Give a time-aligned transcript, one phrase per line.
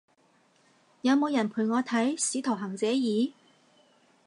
[1.01, 3.33] 有冇人陪我睇使徒行者二？